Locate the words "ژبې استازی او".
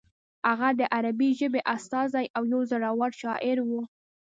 1.39-2.43